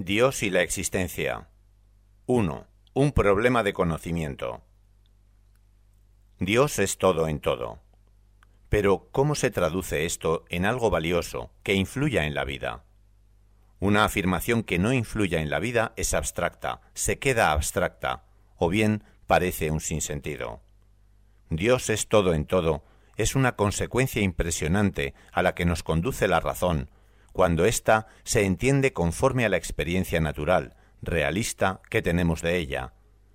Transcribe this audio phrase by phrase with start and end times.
[0.00, 1.48] Dios y la existencia.
[2.26, 2.68] 1.
[2.94, 4.62] Un problema de conocimiento.
[6.38, 7.80] Dios es todo en todo.
[8.68, 12.84] Pero, ¿cómo se traduce esto en algo valioso que influya en la vida?
[13.80, 18.22] Una afirmación que no influya en la vida es abstracta, se queda abstracta,
[18.56, 20.60] o bien parece un sinsentido.
[21.50, 22.84] Dios es todo en todo
[23.18, 26.88] es una consecuencia impresionante a la que nos conduce la razón,
[27.38, 32.94] cuando ésta se entiende conforme a la experiencia natural, realista que tenemos de ella,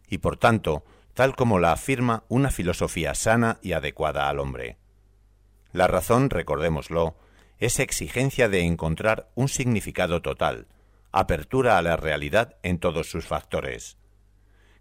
[0.10, 0.84] y por tanto,
[1.14, 4.76] tal como la afirma una filosofía sana y adecuada al hombre.
[5.72, 7.16] La razón, recordémoslo,
[7.60, 10.68] es exigencia de encontrar un significado total,
[11.14, 13.96] apertura a la realidad en todos sus factores.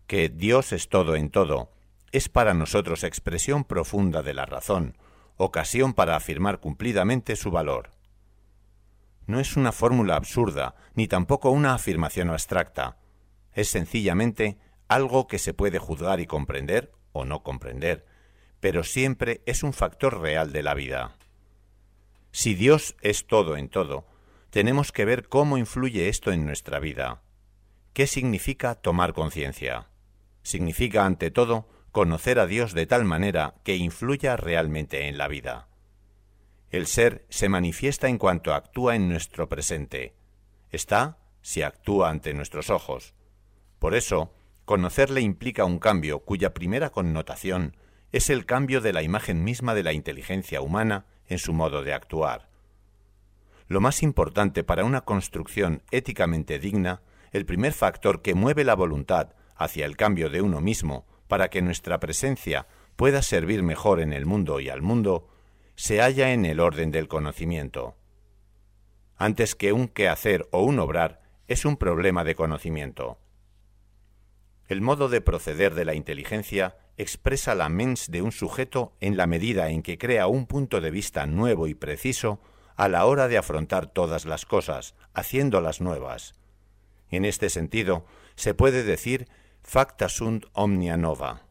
[0.08, 1.70] Que Dios es todo en todo,
[2.10, 4.98] es para nosotros expresión profunda de la razón,
[5.36, 8.01] ocasión para afirmar cumplidamente su valor.
[9.32, 12.98] No es una fórmula absurda, ni tampoco una afirmación abstracta.
[13.54, 18.04] Es sencillamente algo que se puede juzgar y comprender o no comprender,
[18.60, 21.16] pero siempre es un factor real de la vida.
[22.30, 24.06] Si Dios es todo en todo,
[24.50, 27.22] tenemos que ver cómo influye esto en nuestra vida.
[27.94, 29.88] ¿Qué significa tomar conciencia?
[30.42, 35.71] Significa, ante todo, conocer a Dios de tal manera que influya realmente en la vida.
[36.72, 40.14] El ser se manifiesta en cuanto actúa en nuestro presente.
[40.70, 43.12] Está si actúa ante nuestros ojos.
[43.78, 44.32] Por eso,
[44.64, 47.76] conocerle implica un cambio cuya primera connotación
[48.10, 51.92] es el cambio de la imagen misma de la inteligencia humana en su modo de
[51.92, 52.48] actuar.
[53.68, 59.34] Lo más importante para una construcción éticamente digna, el primer factor que mueve la voluntad
[59.56, 64.24] hacia el cambio de uno mismo para que nuestra presencia pueda servir mejor en el
[64.24, 65.31] mundo y al mundo,
[65.82, 67.96] se halla en el orden del conocimiento.
[69.16, 73.18] Antes que un quehacer o un obrar, es un problema de conocimiento.
[74.68, 79.26] El modo de proceder de la inteligencia expresa la mens de un sujeto en la
[79.26, 82.38] medida en que crea un punto de vista nuevo y preciso
[82.76, 86.36] a la hora de afrontar todas las cosas, haciéndolas nuevas.
[87.10, 88.06] En este sentido,
[88.36, 89.26] se puede decir
[89.64, 91.42] facta sunt omnia nova.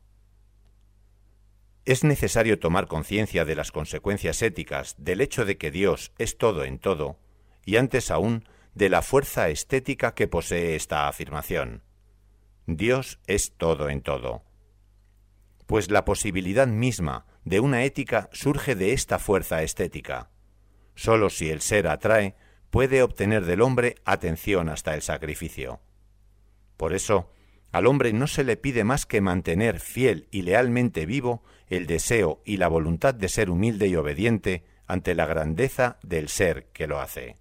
[1.85, 6.63] Es necesario tomar conciencia de las consecuencias éticas del hecho de que Dios es todo
[6.63, 7.17] en todo,
[7.65, 11.83] y antes aún de la fuerza estética que posee esta afirmación.
[12.67, 14.43] Dios es todo en todo.
[15.65, 20.29] Pues la posibilidad misma de una ética surge de esta fuerza estética.
[20.95, 22.35] Sólo si el ser atrae,
[22.69, 25.81] puede obtener del hombre atención hasta el sacrificio.
[26.77, 27.31] Por eso,
[27.71, 32.41] al hombre no se le pide más que mantener fiel y lealmente vivo el deseo
[32.45, 36.99] y la voluntad de ser humilde y obediente ante la grandeza del ser que lo
[36.99, 37.37] hace.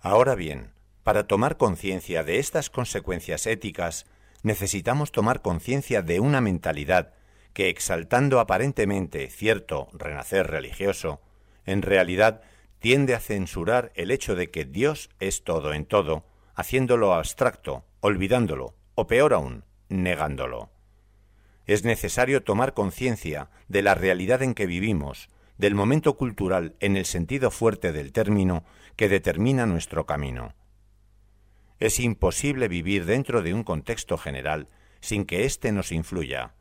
[0.00, 4.04] Ahora bien, para tomar conciencia de estas consecuencias éticas,
[4.42, 7.14] necesitamos tomar conciencia de una mentalidad
[7.54, 11.20] que, exaltando aparentemente cierto renacer religioso,
[11.64, 12.42] en realidad
[12.80, 16.24] tiende a censurar el hecho de que Dios es todo en todo,
[16.54, 20.70] haciéndolo abstracto, olvidándolo, o peor aún, negándolo.
[21.66, 27.04] Es necesario tomar conciencia de la realidad en que vivimos, del momento cultural en el
[27.04, 28.64] sentido fuerte del término
[28.96, 30.54] que determina nuestro camino.
[31.78, 34.68] Es imposible vivir dentro de un contexto general
[35.00, 36.54] sin que éste nos influya.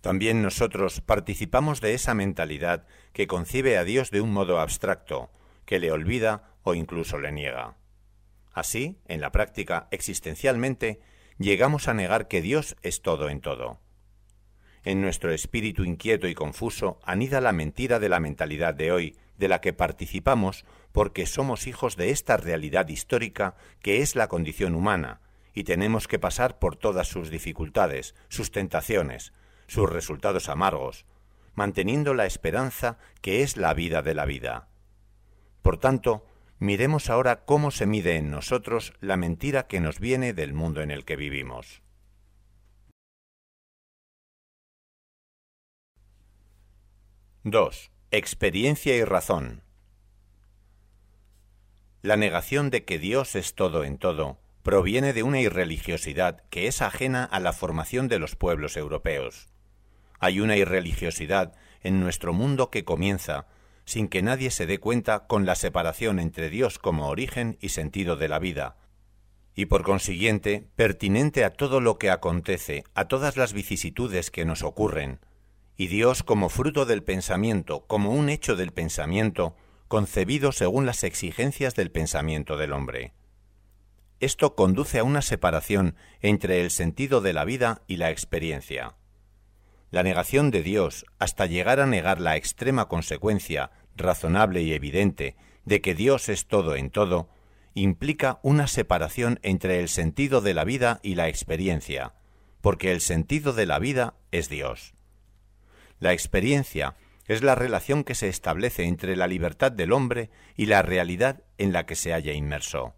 [0.00, 5.30] También nosotros participamos de esa mentalidad que concibe a Dios de un modo abstracto,
[5.64, 7.77] que le olvida o incluso le niega.
[8.58, 10.98] Así, en la práctica, existencialmente,
[11.38, 13.78] llegamos a negar que Dios es todo en todo.
[14.82, 19.46] En nuestro espíritu inquieto y confuso anida la mentira de la mentalidad de hoy, de
[19.46, 25.20] la que participamos porque somos hijos de esta realidad histórica que es la condición humana,
[25.54, 29.32] y tenemos que pasar por todas sus dificultades, sus tentaciones,
[29.68, 31.06] sus resultados amargos,
[31.54, 34.66] manteniendo la esperanza que es la vida de la vida.
[35.62, 36.26] Por tanto,
[36.60, 40.90] Miremos ahora cómo se mide en nosotros la mentira que nos viene del mundo en
[40.90, 41.82] el que vivimos.
[47.44, 47.90] —2.
[48.10, 49.62] Experiencia y razón.
[52.02, 56.82] La negación de que Dios es todo en todo proviene de una irreligiosidad que es
[56.82, 59.48] ajena a la formación de los pueblos europeos.
[60.18, 63.46] Hay una irreligiosidad en nuestro mundo que comienza
[63.88, 68.16] sin que nadie se dé cuenta con la separación entre Dios como origen y sentido
[68.16, 68.76] de la vida,
[69.54, 74.62] y por consiguiente pertinente a todo lo que acontece, a todas las vicisitudes que nos
[74.62, 75.20] ocurren,
[75.74, 79.56] y Dios como fruto del pensamiento, como un hecho del pensamiento,
[79.88, 83.14] concebido según las exigencias del pensamiento del hombre.
[84.20, 88.96] Esto conduce a una separación entre el sentido de la vida y la experiencia.
[89.90, 95.80] La negación de Dios, hasta llegar a negar la extrema consecuencia, razonable y evidente, de
[95.80, 97.30] que Dios es todo en todo,
[97.74, 102.14] implica una separación entre el sentido de la vida y la experiencia,
[102.60, 104.94] porque el sentido de la vida es Dios.
[106.00, 106.96] La experiencia
[107.26, 111.72] es la relación que se establece entre la libertad del hombre y la realidad en
[111.72, 112.94] la que se halla inmerso.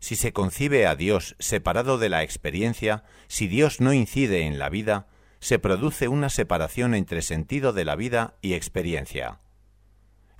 [0.00, 4.68] Si se concibe a Dios separado de la experiencia, si Dios no incide en la
[4.68, 5.06] vida,
[5.44, 9.40] se produce una separación entre sentido de la vida y experiencia.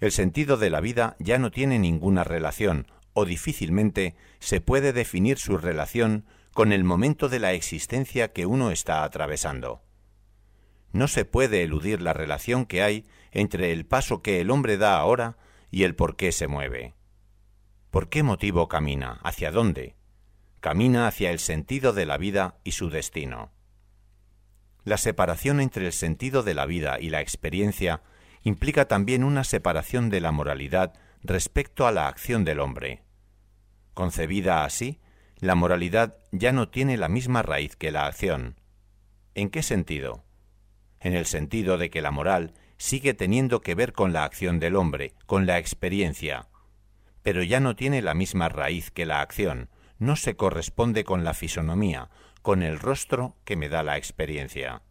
[0.00, 5.36] El sentido de la vida ya no tiene ninguna relación, o difícilmente se puede definir
[5.36, 6.24] su relación
[6.54, 9.82] con el momento de la existencia que uno está atravesando.
[10.92, 14.96] No se puede eludir la relación que hay entre el paso que el hombre da
[14.96, 15.36] ahora
[15.70, 16.94] y el por qué se mueve.
[17.90, 19.20] ¿Por qué motivo camina?
[19.22, 19.96] ¿Hacia dónde?
[20.60, 23.53] Camina hacia el sentido de la vida y su destino.
[24.84, 28.02] La separación entre el sentido de la vida y la experiencia
[28.42, 30.92] implica también una separación de la moralidad
[31.22, 33.02] respecto a la acción del hombre.
[33.94, 35.00] Concebida así,
[35.38, 38.60] la moralidad ya no tiene la misma raíz que la acción.
[39.34, 40.24] ¿En qué sentido?
[41.00, 44.76] En el sentido de que la moral sigue teniendo que ver con la acción del
[44.76, 46.48] hombre, con la experiencia,
[47.22, 51.32] pero ya no tiene la misma raíz que la acción, no se corresponde con la
[51.32, 52.10] fisonomía,
[52.44, 54.82] con el rostro que me da la experiencia.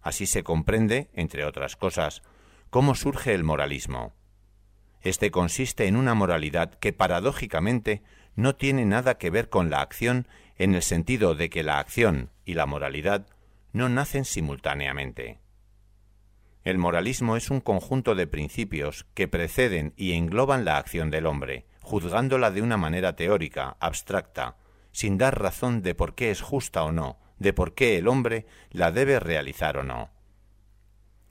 [0.00, 2.22] Así se comprende, entre otras cosas,
[2.70, 4.14] cómo surge el moralismo.
[5.02, 8.02] Este consiste en una moralidad que paradójicamente
[8.34, 10.26] no tiene nada que ver con la acción
[10.56, 13.26] en el sentido de que la acción y la moralidad
[13.74, 15.40] no nacen simultáneamente.
[16.62, 21.66] El moralismo es un conjunto de principios que preceden y engloban la acción del hombre,
[21.82, 24.56] juzgándola de una manera teórica, abstracta,
[24.94, 28.46] sin dar razón de por qué es justa o no, de por qué el hombre
[28.70, 30.10] la debe realizar o no.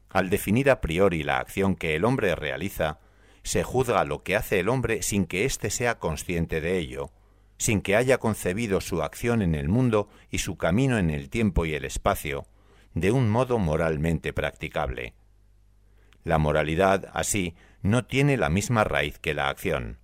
[0.10, 3.00] Al definir a priori la acción que el hombre realiza,
[3.42, 7.12] se juzga lo que hace el hombre sin que éste sea consciente de ello,
[7.58, 11.66] sin que haya concebido su acción en el mundo y su camino en el tiempo
[11.66, 12.46] y el espacio,
[12.94, 15.14] de un modo moralmente practicable.
[16.26, 20.00] La moralidad, así, no tiene la misma raíz que la acción.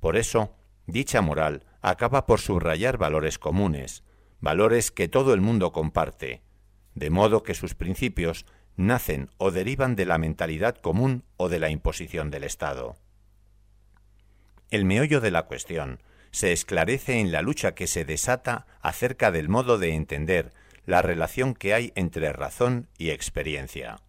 [0.00, 4.04] Por eso, dicha moral acaba por subrayar valores comunes,
[4.40, 6.42] valores que todo el mundo comparte,
[6.94, 8.46] de modo que sus principios
[8.76, 12.96] nacen o derivan de la mentalidad común o de la imposición del Estado.
[14.70, 16.00] El meollo de la cuestión
[16.30, 20.52] se esclarece en la lucha que se desata acerca del modo de entender
[20.86, 24.00] la relación que hay entre razón y experiencia.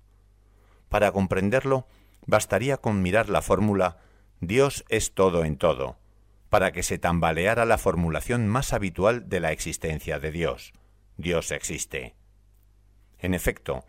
[0.90, 1.88] Para comprenderlo,
[2.26, 3.98] bastaría con mirar la fórmula
[4.40, 5.98] Dios es todo en todo,
[6.54, 10.72] para que se tambaleara la formulación más habitual de la existencia de Dios.
[11.18, 12.14] Dios existe.
[13.18, 13.86] En efecto,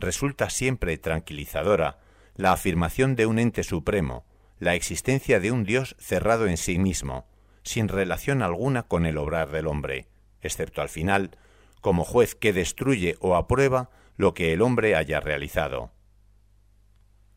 [0.00, 2.00] resulta siempre tranquilizadora
[2.34, 4.26] la afirmación de un ente supremo,
[4.58, 7.28] la existencia de un Dios cerrado en sí mismo,
[7.62, 10.08] sin relación alguna con el obrar del hombre,
[10.42, 11.38] excepto al final,
[11.80, 15.92] como juez que destruye o aprueba lo que el hombre haya realizado.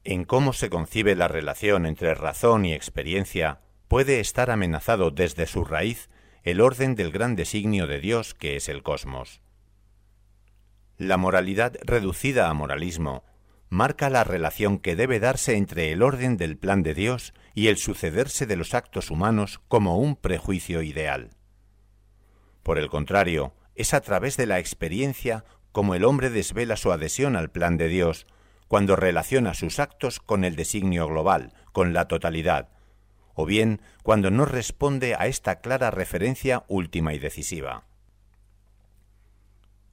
[0.03, 3.61] En cómo se concibe la relación entre razón y experiencia
[3.91, 6.09] puede estar amenazado desde su raíz
[6.43, 9.41] el orden del gran designio de Dios que es el cosmos.
[10.95, 13.25] La moralidad reducida a moralismo
[13.67, 17.75] marca la relación que debe darse entre el orden del plan de Dios y el
[17.75, 21.31] sucederse de los actos humanos como un prejuicio ideal.
[22.63, 27.35] Por el contrario, es a través de la experiencia como el hombre desvela su adhesión
[27.35, 28.25] al plan de Dios
[28.69, 32.69] cuando relaciona sus actos con el designio global, con la totalidad,
[33.33, 37.85] o bien cuando no responde a esta clara referencia última y decisiva.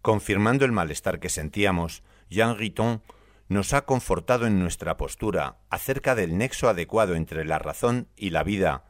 [0.03, 3.03] Confirmando el malestar que sentíamos, Jean Riton
[3.49, 8.43] nos ha confortado en nuestra postura acerca del nexo adecuado entre la razón y la
[8.43, 8.85] vida,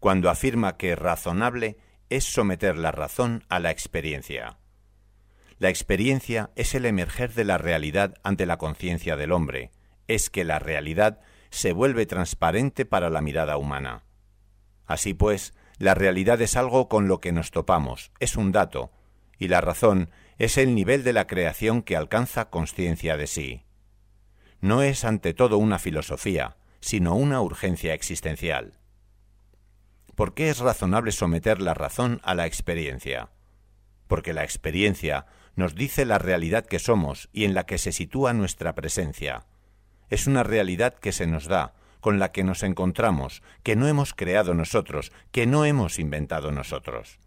[0.00, 1.76] cuando afirma que razonable
[2.10, 4.58] es someter la razón a la experiencia.
[5.58, 9.70] La experiencia es el emerger de la realidad ante la conciencia del hombre,
[10.08, 11.20] es que la realidad
[11.54, 14.02] se vuelve transparente para la mirada humana.
[14.86, 18.90] Así pues, la realidad es algo con lo que nos topamos, es un dato,
[19.38, 23.62] y la razón es el nivel de la creación que alcanza conciencia de sí.
[24.60, 28.78] No es ante todo una filosofía, sino una urgencia existencial.
[30.16, 33.30] ¿Por qué es razonable someter la razón a la experiencia?
[34.08, 38.32] Porque la experiencia nos dice la realidad que somos y en la que se sitúa
[38.32, 39.46] nuestra presencia.
[40.10, 44.12] Es una realidad que se nos da, con la que nos encontramos, que no hemos
[44.12, 47.18] creado nosotros, que no hemos inventado nosotros.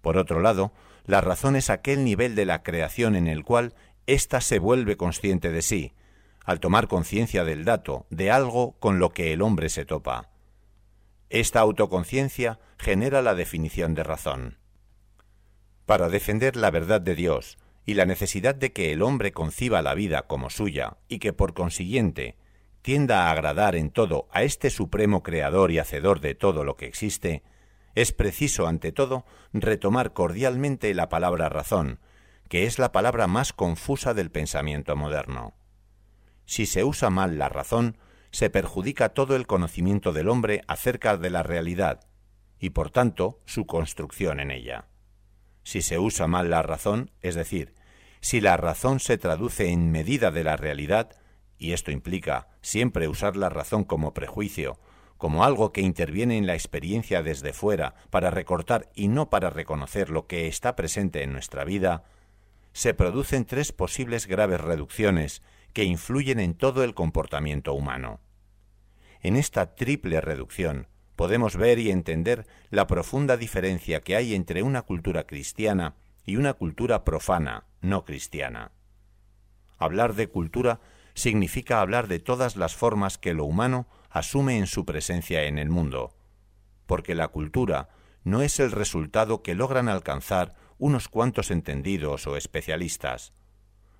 [0.00, 0.72] Por otro lado,
[1.06, 3.74] la razón es aquel nivel de la creación en el cual
[4.06, 5.92] ésta se vuelve consciente de sí,
[6.44, 10.30] al tomar conciencia del dato, de algo con lo que el hombre se topa.
[11.28, 14.58] Esta autoconciencia genera la definición de razón.
[15.84, 19.94] Para defender la verdad de Dios y la necesidad de que el hombre conciba la
[19.94, 22.36] vida como suya y que por consiguiente
[22.82, 26.86] tienda a agradar en todo a este supremo creador y hacedor de todo lo que
[26.86, 27.42] existe,
[27.94, 31.98] es preciso, ante todo, retomar cordialmente la palabra razón,
[32.48, 35.54] que es la palabra más confusa del pensamiento moderno.
[36.44, 37.98] Si se usa mal la razón,
[38.30, 42.06] se perjudica todo el conocimiento del hombre acerca de la realidad,
[42.60, 44.86] y por tanto su construcción en ella.
[45.66, 47.74] Si se usa mal la razón, es decir,
[48.20, 51.16] si la razón se traduce en medida de la realidad,
[51.58, 54.78] y esto implica siempre usar la razón como prejuicio,
[55.16, 60.08] como algo que interviene en la experiencia desde fuera para recortar y no para reconocer
[60.08, 62.04] lo que está presente en nuestra vida,
[62.72, 65.42] se producen tres posibles graves reducciones
[65.72, 68.20] que influyen en todo el comportamiento humano.
[69.20, 74.82] En esta triple reducción podemos ver y entender la profunda diferencia que hay entre una
[74.82, 75.94] cultura cristiana
[76.24, 78.72] y una cultura profana, no cristiana.
[79.78, 80.80] Hablar de cultura
[81.14, 85.70] significa hablar de todas las formas que lo humano asume en su presencia en el
[85.70, 86.14] mundo,
[86.86, 87.88] porque la cultura
[88.22, 93.32] no es el resultado que logran alcanzar unos cuantos entendidos o especialistas.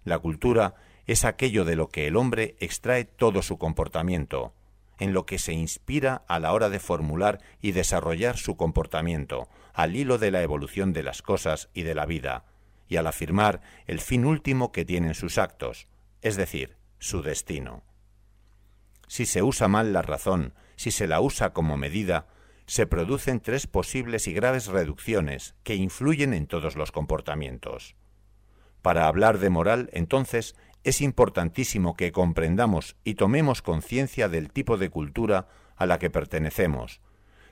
[0.04, 0.74] La cultura
[1.06, 4.52] es aquello de lo que el hombre extrae todo su comportamiento,
[4.98, 9.96] en lo que se inspira a la hora de formular y desarrollar su comportamiento, al
[9.96, 12.44] hilo de la evolución de las cosas y de la vida,
[12.88, 15.88] y al afirmar el fin último que tienen sus actos,
[16.22, 17.84] es decir, su destino.
[19.08, 22.26] Si se usa mal la razón, si se la usa como medida,
[22.66, 27.94] se producen tres posibles y graves reducciones que influyen en todos los comportamientos.
[28.82, 34.88] Para hablar de moral, entonces, es importantísimo que comprendamos y tomemos conciencia del tipo de
[34.88, 37.00] cultura a la que pertenecemos,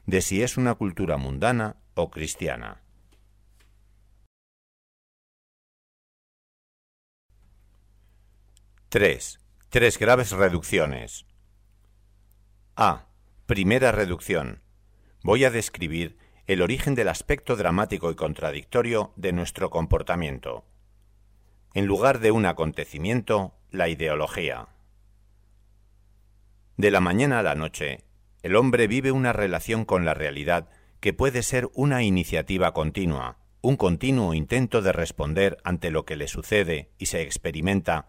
[0.06, 2.80] de si es una cultura mundana o cristiana.
[8.88, 9.40] Tres.
[9.68, 11.26] Tres graves reducciones.
[12.76, 13.08] A.
[13.46, 14.62] Primera reducción.
[15.24, 20.64] Voy a describir el origen del aspecto dramático y contradictorio de nuestro comportamiento.
[21.74, 24.68] En lugar de un acontecimiento, la ideología.
[26.76, 28.04] De la mañana a la noche,
[28.42, 30.68] el hombre vive una relación con la realidad
[31.00, 36.28] que puede ser una iniciativa continua, un continuo intento de responder ante lo que le
[36.28, 38.06] sucede y se experimenta,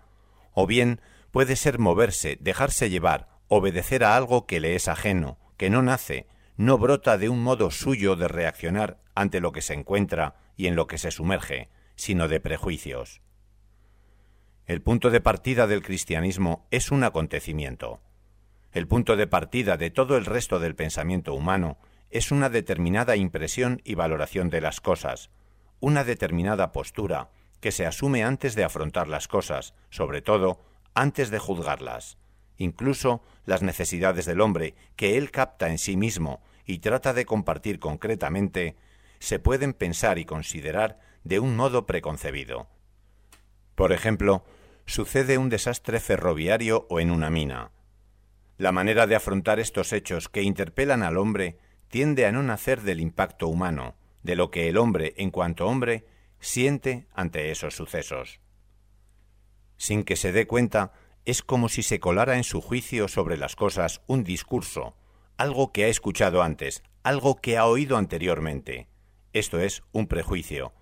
[0.54, 5.72] o bien puede ser moverse, dejarse llevar, obedecer a algo que le es ajeno, que
[5.72, 10.36] no nace, no brota de un modo suyo de reaccionar ante lo que se encuentra
[10.56, 13.25] y en lo que se sumerge, sino de prejuicios.
[14.68, 18.02] El punto de partida del cristianismo es un acontecimiento.
[18.72, 21.78] El punto de partida de todo el resto del pensamiento humano
[22.10, 25.30] es una determinada impresión y valoración de las cosas,
[25.82, 27.30] una determinada postura
[27.60, 30.60] que se asume antes de afrontar las cosas, sobre todo
[30.96, 32.18] antes de juzgarlas.
[32.58, 37.78] Incluso las necesidades del hombre, que él capta en sí mismo y trata de compartir
[37.78, 38.76] concretamente,
[39.20, 42.68] se pueden pensar y considerar de un modo preconcebido.
[43.76, 44.44] Por ejemplo,
[44.86, 47.72] sucede un desastre ferroviario o en una mina.
[48.58, 51.58] La manera de afrontar estos hechos que interpelan al hombre
[51.90, 56.06] tiende a no nacer del impacto humano, de lo que el hombre, en cuanto hombre,
[56.40, 58.40] siente ante esos sucesos.
[59.78, 60.94] Sin que se dé cuenta,
[61.26, 64.96] es como si se colara en su juicio sobre las cosas un discurso,
[65.38, 68.88] algo que ha escuchado antes, algo que ha oído anteriormente.
[69.34, 70.74] Esto es un prejuicio.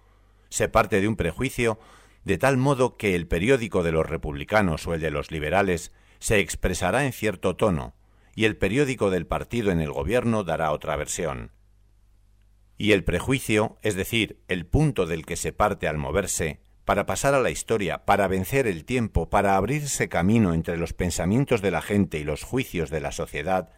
[0.49, 1.79] Se parte de un prejuicio
[2.23, 6.39] de tal modo que el periódico de los republicanos o el de los liberales se
[6.39, 7.95] expresará en cierto tono,
[8.35, 11.51] y el periódico del partido en el gobierno dará otra versión.
[12.77, 17.33] Y el prejuicio, es decir, el punto del que se parte al moverse, para pasar
[17.33, 21.81] a la historia, para vencer el tiempo, para abrirse camino entre los pensamientos de la
[21.81, 23.69] gente y los juicios de la sociedad,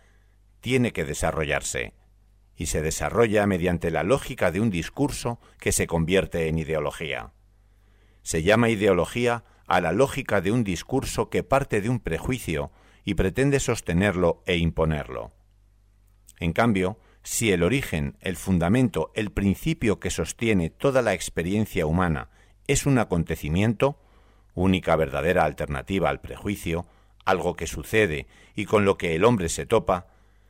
[0.60, 1.94] tiene que desarrollarse,
[2.56, 7.34] y se desarrolla mediante la lógica de un discurso que se convierte en ideología.
[8.26, 12.72] Se llama ideología a la lógica de un discurso que parte de un prejuicio
[13.04, 15.32] y pretende sostenerlo e imponerlo.
[16.40, 22.32] En cambio, si el origen, el fundamento, el principio que sostiene toda la experiencia humana
[22.66, 24.02] es un acontecimiento,
[24.56, 26.88] única verdadera alternativa al prejuicio,
[27.26, 30.08] algo que sucede y con lo que el hombre se topa,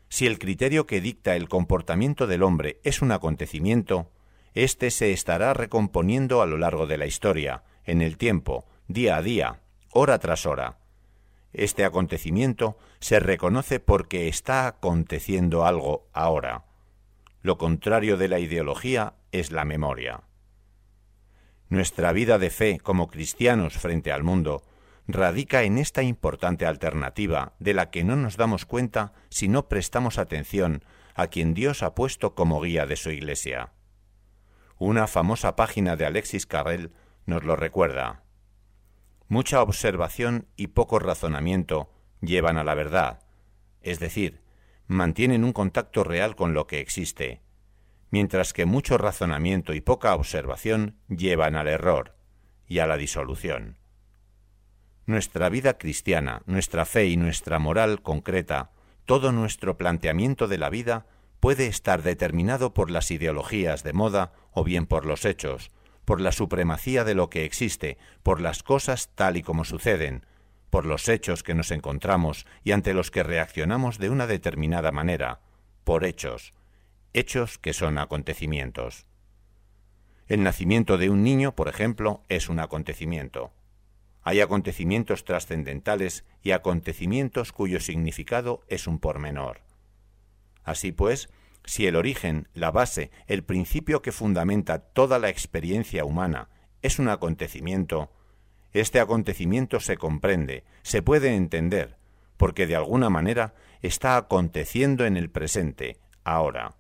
[0.08, 4.10] si el criterio que dicta el comportamiento del hombre es un acontecimiento,
[4.56, 9.22] éste se estará recomponiendo a lo largo de la historia, en el tiempo, día a
[9.22, 10.80] día, hora tras hora.
[11.54, 16.66] Este acontecimiento se reconoce porque está aconteciendo algo ahora.
[17.42, 20.24] Lo contrario de la ideología es la memoria.
[21.70, 24.64] Nuestra vida de fe como cristianos frente al mundo
[25.08, 30.18] radica en esta importante alternativa de la que no nos damos cuenta si no prestamos
[30.18, 30.84] atención
[31.14, 33.72] a quien Dios ha puesto como guía de su Iglesia.
[34.78, 36.92] Una famosa página de Alexis Carrel
[37.26, 38.24] nos lo recuerda.
[39.30, 41.90] Mucha observación y poco razonamiento
[42.22, 43.20] llevan a la verdad,
[43.82, 44.42] es decir,
[44.88, 47.42] mantienen un contacto real con lo que existe,
[48.12, 52.16] mientras que mucho razonamiento y poca observación llevan al error
[52.68, 53.78] y a la disolución.
[55.06, 58.72] Nuestra vida cristiana, nuestra fe y nuestra moral concreta,
[59.06, 61.06] todo nuestro planteamiento de la vida
[61.40, 65.72] puede estar determinado por las ideologías de moda o bien por los hechos,
[66.06, 70.26] por la supremacía de lo que existe, por las cosas tal y como suceden,
[70.70, 75.40] por los hechos que nos encontramos y ante los que reaccionamos de una determinada manera,
[75.84, 76.54] por hechos,
[77.14, 79.06] hechos que son acontecimientos.
[80.28, 83.54] El nacimiento de un niño, por ejemplo, es un acontecimiento.
[84.24, 89.65] Hay acontecimientos trascendentales y acontecimientos cuyo significado es un pormenor.
[90.66, 91.30] Así pues,
[91.64, 96.50] si el origen, la base, el principio que fundamenta toda la experiencia humana
[96.82, 98.12] es un acontecimiento,
[98.74, 101.96] este acontecimiento se comprende, se puede entender,
[102.36, 106.76] porque de alguna manera está aconteciendo en el presente, ahora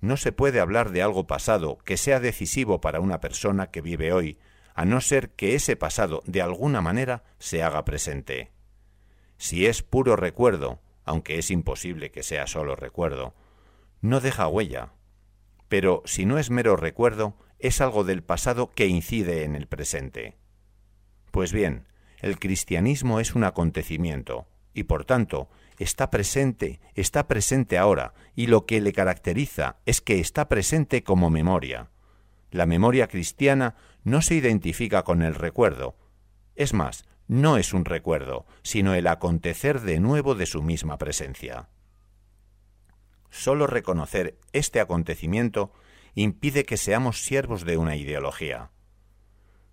[0.00, 4.12] no se puede hablar de algo pasado que sea decisivo para una persona que vive
[4.12, 4.38] hoy,
[4.74, 8.52] a no ser que ese pasado de alguna manera se haga presente.
[9.36, 13.34] Si es puro recuerdo, aunque es imposible que sea solo recuerdo,
[14.02, 14.92] no deja huella.
[15.68, 20.36] Pero si no es mero recuerdo, es algo del pasado que incide en el presente.
[21.30, 21.86] Pues bien,
[22.20, 28.66] el cristianismo es un acontecimiento, y por tanto está presente, está presente ahora, y lo
[28.66, 31.88] que le caracteriza es que está presente como memoria.
[32.50, 35.96] La memoria cristiana no se identifica con el recuerdo.
[36.54, 41.68] Es más, no es un recuerdo, sino el acontecer de nuevo de su misma presencia.
[43.30, 45.70] Solo reconocer este acontecimiento
[46.14, 48.70] impide que seamos siervos de una ideología.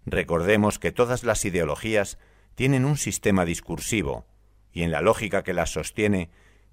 [0.06, 2.20] Recordemos que todas las ideologías
[2.54, 4.28] tienen un sistema discursivo,
[4.72, 6.30] y en la lógica que las sostiene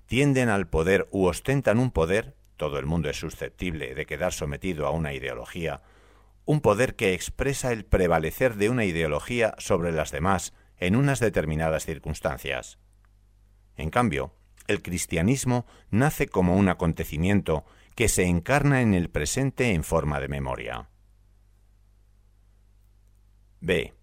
[0.06, 4.86] tienden al poder u ostentan un poder, todo el mundo es susceptible de quedar sometido
[4.86, 5.82] a una ideología,
[6.44, 11.84] un poder que expresa el prevalecer de una ideología sobre las demás en unas determinadas
[11.84, 12.78] circunstancias.
[13.76, 14.34] En cambio,
[14.66, 17.64] el cristianismo nace como un acontecimiento
[17.94, 20.88] que se encarna en el presente en forma de memoria.
[23.60, 23.94] B.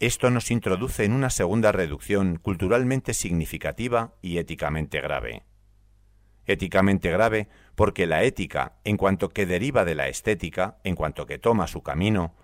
[0.00, 5.44] Esto nos introduce en una segunda reducción culturalmente significativa y éticamente grave.
[6.46, 11.38] Éticamente grave porque la ética, en cuanto que deriva de la estética, en cuanto que
[11.38, 12.34] toma su camino,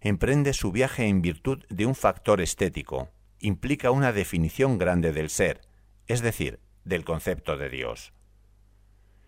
[0.00, 5.60] emprende su viaje en virtud de un factor estético, implica una definición grande del ser,
[6.06, 8.12] es decir, del concepto de Dios.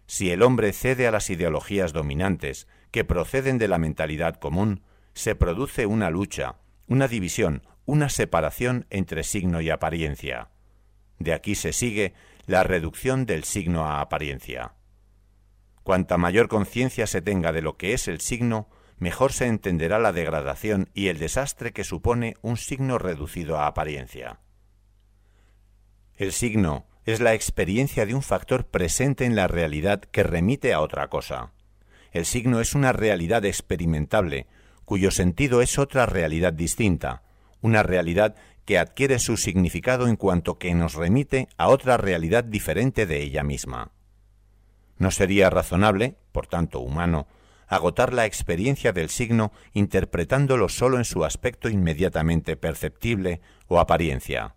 [0.07, 4.83] Si el hombre cede a las ideologías dominantes que proceden de la mentalidad común,
[5.15, 6.57] se produce una lucha,
[6.89, 10.51] una división, una separación entre signo y apariencia.
[11.19, 12.15] De aquí se sigue
[12.47, 14.75] la reducción del signo a apariencia.
[15.83, 18.69] Cuanta mayor conciencia se tenga de lo que es el signo,
[19.01, 24.39] mejor se entenderá la degradación y el desastre que supone un signo reducido a apariencia.
[26.17, 30.81] El signo es la experiencia de un factor presente en la realidad que remite a
[30.81, 31.53] otra cosa.
[32.13, 34.47] El signo es una realidad experimentable,
[34.85, 37.23] cuyo sentido es otra realidad distinta,
[37.63, 38.37] una realidad
[38.67, 43.43] que adquiere su significado en cuanto que nos remite a otra realidad diferente de ella
[43.43, 43.93] misma.
[44.99, 47.27] No sería razonable, por tanto humano,
[47.71, 54.57] agotar la experiencia del signo interpretándolo sólo en su aspecto inmediatamente perceptible o apariencia.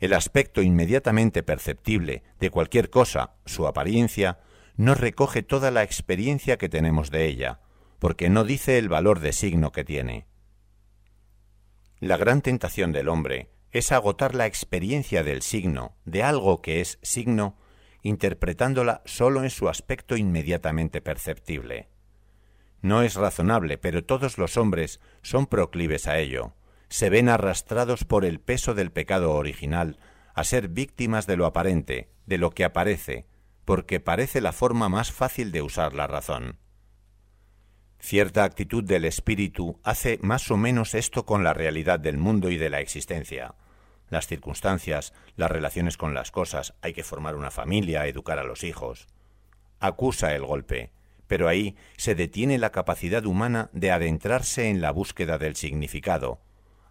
[0.00, 4.38] El aspecto inmediatamente perceptible de cualquier cosa, su apariencia,
[4.76, 7.60] no recoge toda la experiencia que tenemos de ella,
[7.98, 10.26] porque no dice el valor de signo que tiene.
[12.00, 16.98] La gran tentación del hombre es agotar la experiencia del signo, de algo que es
[17.02, 17.58] signo,
[18.02, 21.93] interpretándola sólo en su aspecto inmediatamente perceptible.
[22.84, 26.52] No es razonable, pero todos los hombres son proclives a ello.
[26.90, 29.98] se ven arrastrados por el peso del pecado original
[30.34, 33.26] a ser víctimas de lo aparente, de lo que aparece,
[33.64, 36.58] porque parece la forma más fácil de usar la razón.
[38.00, 42.58] Cierta actitud del espíritu hace más o menos esto con la realidad del mundo y
[42.58, 43.54] de la existencia.
[44.10, 48.62] Las circunstancias, las relaciones con las cosas, hay que formar una familia, educar a los
[48.62, 49.08] hijos.
[49.80, 50.92] Acusa el golpe,
[51.34, 56.40] pero ahí se detiene la capacidad humana de adentrarse en la búsqueda del significado,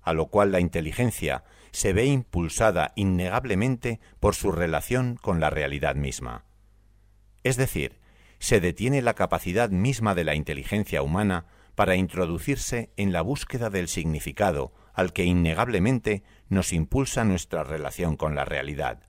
[0.01, 5.95] a lo cual la inteligencia se ve impulsada innegablemente por su relación con la realidad
[5.95, 6.43] misma.
[7.43, 8.01] Es decir,
[8.37, 13.87] se detiene la capacidad misma de la inteligencia humana para introducirse en la búsqueda del
[13.87, 19.03] significado al que innegablemente nos impulsa nuestra relación con la realidad.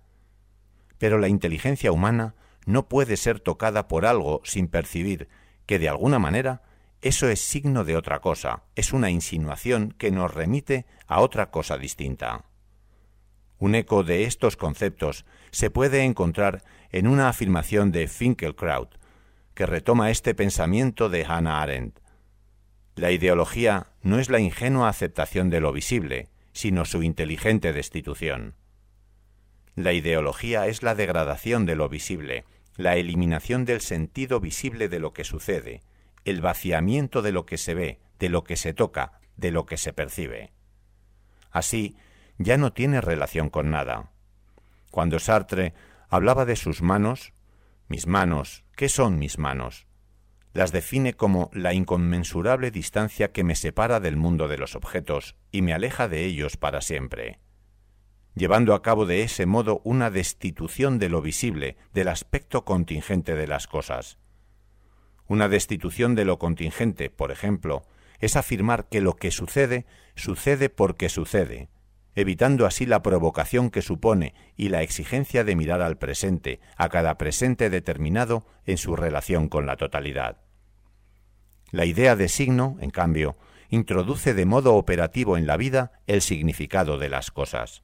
[0.98, 5.28] Pero la inteligencia humana no puede ser tocada por algo sin percibir
[5.66, 6.62] que de alguna manera
[7.02, 11.76] eso es signo de otra cosa, es una insinuación que nos remite a otra cosa
[11.76, 12.46] distinta.
[13.58, 18.94] Un eco de estos conceptos se puede encontrar en una afirmación de Finkelkraut,
[19.54, 22.00] que retoma este pensamiento de Hannah Arendt.
[22.96, 28.54] La ideología no es la ingenua aceptación de lo visible, sino su inteligente destitución.
[29.76, 32.44] La ideología es la degradación de lo visible,
[32.76, 35.82] la eliminación del sentido visible de lo que sucede,
[36.24, 39.76] el vaciamiento de lo que se ve, de lo que se toca, de lo que
[39.76, 40.52] se percibe.
[41.50, 41.96] Así,
[42.38, 44.10] ya no tiene relación con nada.
[44.90, 45.74] Cuando Sartre
[46.08, 47.32] hablaba de sus manos,
[47.88, 49.86] mis manos, ¿qué son mis manos?
[50.52, 55.62] Las define como la inconmensurable distancia que me separa del mundo de los objetos y
[55.62, 57.40] me aleja de ellos para siempre,
[58.34, 63.46] llevando a cabo de ese modo una destitución de lo visible, del aspecto contingente de
[63.46, 64.18] las cosas.
[65.26, 67.86] Una destitución de lo contingente, por ejemplo,
[68.20, 71.68] es afirmar que lo que sucede sucede porque sucede,
[72.14, 77.18] evitando así la provocación que supone y la exigencia de mirar al presente, a cada
[77.18, 80.38] presente determinado en su relación con la totalidad.
[81.70, 83.36] La idea de signo, en cambio,
[83.68, 87.82] introduce de modo operativo en la vida el significado de las cosas.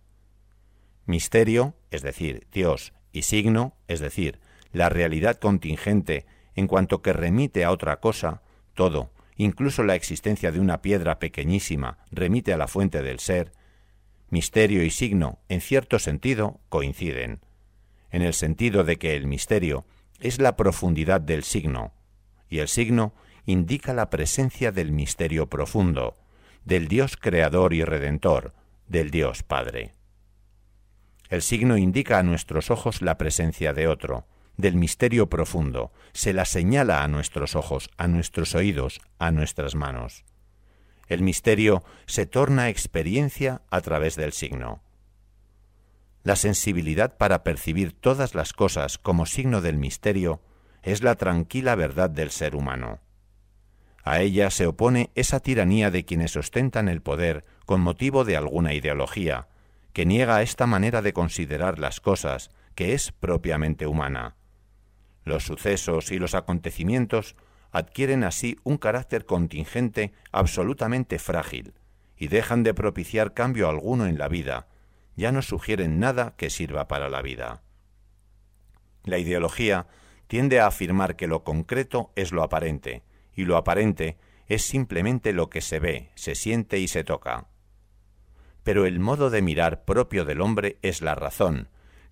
[1.10, 4.38] Misterio, es decir, Dios, y signo, es decir,
[4.72, 8.42] la realidad contingente en cuanto que remite a otra cosa,
[8.74, 13.50] todo, incluso la existencia de una piedra pequeñísima, remite a la fuente del ser,
[14.28, 17.40] misterio y signo, en cierto sentido, coinciden,
[18.12, 19.84] en el sentido de que el misterio
[20.20, 21.92] es la profundidad del signo,
[22.48, 23.14] y el signo
[23.46, 26.16] indica la presencia del misterio profundo,
[26.64, 28.54] del Dios creador y redentor,
[28.86, 29.94] del Dios Padre.
[31.30, 36.44] El signo indica a nuestros ojos la presencia de otro, del misterio profundo, se la
[36.44, 40.24] señala a nuestros ojos, a nuestros oídos, a nuestras manos.
[41.06, 44.82] El misterio se torna experiencia a través del signo.
[46.24, 50.42] La sensibilidad para percibir todas las cosas como signo del misterio
[50.82, 53.00] es la tranquila verdad del ser humano.
[54.02, 58.74] A ella se opone esa tiranía de quienes ostentan el poder con motivo de alguna
[58.74, 59.48] ideología,
[59.92, 64.36] que niega esta manera de considerar las cosas, que es propiamente humana.
[65.24, 67.36] Los sucesos y los acontecimientos
[67.72, 71.74] adquieren así un carácter contingente absolutamente frágil
[72.16, 74.68] y dejan de propiciar cambio alguno en la vida,
[75.16, 77.62] ya no sugieren nada que sirva para la vida.
[79.04, 79.86] La ideología
[80.26, 83.02] tiende a afirmar que lo concreto es lo aparente,
[83.34, 87.49] y lo aparente es simplemente lo que se ve, se siente y se toca.
[88.62, 91.68] Pero el modo de mirar propio del hombre es la razón,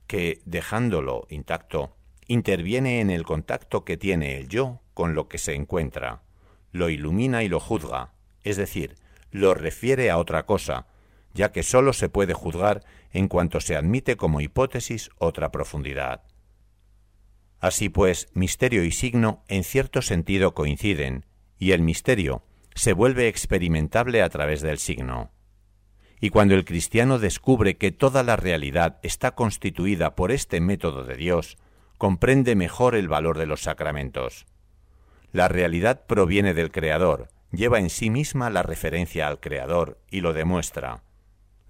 [0.06, 5.54] que, dejándolo intacto, interviene en el contacto que tiene el yo con lo que se
[5.54, 6.22] encuentra,
[6.72, 8.96] lo ilumina y lo juzga, es decir,
[9.30, 10.87] lo refiere a otra cosa,
[11.34, 16.22] ya que sólo se puede juzgar en cuanto se admite como hipótesis otra profundidad.
[17.61, 21.26] Así pues, misterio y signo en cierto sentido coinciden,
[21.58, 22.42] y el misterio
[22.74, 25.32] se vuelve experimentable a través del signo.
[26.20, 31.16] Y cuando el cristiano descubre que toda la realidad está constituida por este método de
[31.16, 31.59] Dios,
[31.96, 34.46] comprende mejor el valor de los sacramentos.
[35.33, 40.33] La realidad proviene del Creador, lleva en sí misma la referencia al Creador y lo
[40.33, 41.02] demuestra.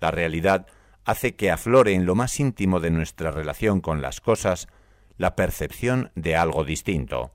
[0.00, 0.66] La realidad
[1.04, 4.68] hace que aflore en lo más íntimo de nuestra relación con las cosas
[5.16, 7.32] la percepción de algo distinto,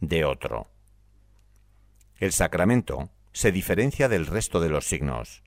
[0.00, 0.68] de otro.
[2.18, 5.42] El sacramento se diferencia del resto de los signos.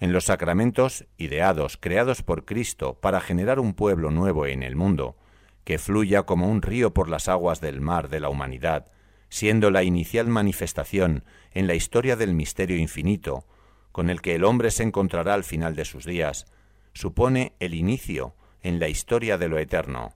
[0.00, 5.16] En los sacramentos, ideados, creados por Cristo para generar un pueblo nuevo en el mundo,
[5.64, 8.92] que fluya como un río por las aguas del mar de la humanidad,
[9.28, 13.44] siendo la inicial manifestación en la historia del misterio infinito,
[13.90, 16.46] con el que el hombre se encontrará al final de sus días,
[16.92, 20.14] supone el inicio en la historia de lo eterno.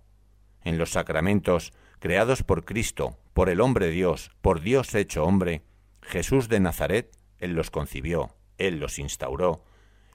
[0.63, 5.63] En los sacramentos, creados por Cristo, por el hombre Dios, por Dios hecho hombre,
[6.03, 9.65] Jesús de Nazaret, Él los concibió, Él los instauró,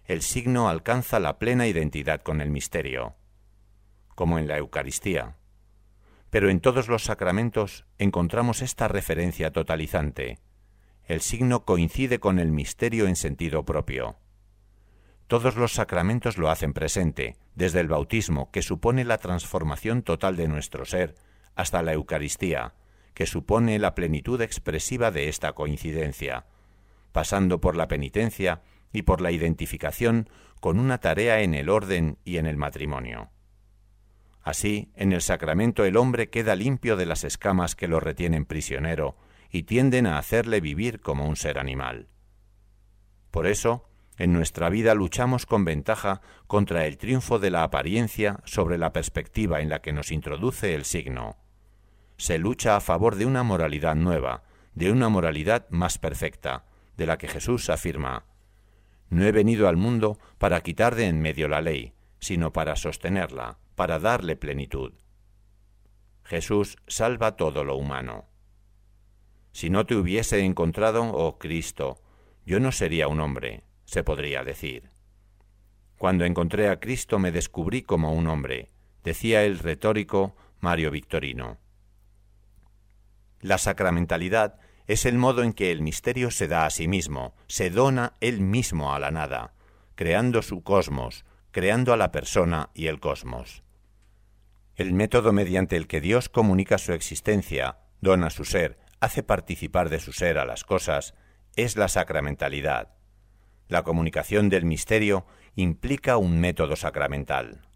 [0.08, 3.18] el signo alcanza la plena identidad con el misterio,
[4.16, 5.36] como en la Eucaristía.
[6.30, 10.40] Pero en todos los sacramentos encontramos esta referencia totalizante.
[11.04, 14.16] El signo coincide con el misterio en sentido propio.
[15.28, 20.48] Todos los sacramentos lo hacen presente, desde el bautismo, que supone la transformación total de
[20.48, 21.16] nuestro ser,
[21.54, 22.76] hasta la Eucaristía,
[23.14, 26.46] que supone la plenitud expresiva de esta coincidencia,
[27.12, 32.38] pasando por la penitencia y por la identificación con una tarea en el orden y
[32.38, 33.30] en el matrimonio.
[34.42, 39.18] Así, en el sacramento el hombre queda limpio de las escamas que lo retienen prisionero
[39.52, 42.08] y tienden a hacerle vivir como un ser animal.
[43.30, 48.78] Por eso, en nuestra vida luchamos con ventaja contra el triunfo de la apariencia sobre
[48.78, 51.38] la perspectiva en la que nos introduce el signo.
[52.18, 57.18] Se lucha a favor de una moralidad nueva, de una moralidad más perfecta, de la
[57.18, 58.26] que Jesús afirma
[59.10, 63.58] No he venido al mundo para quitar de en medio la ley, sino para sostenerla,
[63.76, 64.94] para darle plenitud.
[66.24, 68.26] Jesús salva todo lo humano.
[69.54, 72.02] Si no te hubiese encontrado, oh Cristo,
[72.46, 74.90] yo no sería un hombre, se podría decir.
[75.98, 78.70] Cuando encontré a Cristo me descubrí como un hombre,
[79.04, 81.58] decía el retórico Mario Victorino.
[83.40, 87.70] La sacramentalidad es el modo en que el misterio se da a sí mismo, se
[87.70, 89.54] dona él mismo a la nada,
[89.96, 93.64] creando su cosmos, creando a la persona y el cosmos.
[94.76, 100.00] El método mediante el que Dios comunica su existencia, dona su ser, hace participar de
[100.00, 101.16] su ser a las cosas,
[101.56, 102.94] es la sacramentalidad.
[103.68, 107.68] La comunicación del misterio implica un método sacramental.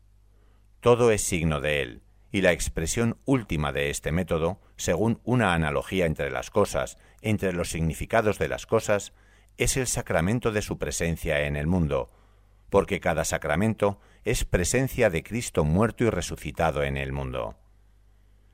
[0.79, 6.05] Todo es signo de él, y la expresión última de este método, según una analogía
[6.05, 9.13] entre las cosas, entre los significados de las cosas,
[9.57, 12.09] es el sacramento de su presencia en el mundo,
[12.69, 17.57] porque cada sacramento es presencia de Cristo muerto y resucitado en el mundo.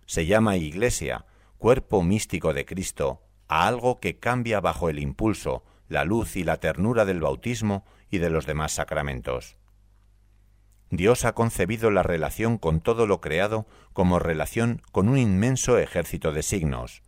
[0.06, 1.26] Se llama Iglesia,
[1.58, 6.58] cuerpo místico de Cristo, a algo que cambia bajo el impulso, la luz y la
[6.58, 9.58] ternura del bautismo y de los demás sacramentos.
[10.90, 16.32] Dios ha concebido la relación con todo lo creado como relación con un inmenso ejército
[16.32, 17.04] de signos.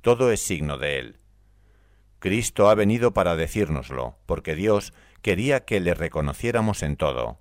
[0.00, 1.20] Todo es signo de Él.
[2.20, 7.38] Cristo ha venido para decírnoslo, porque Dios quería que le reconociéramos en todo.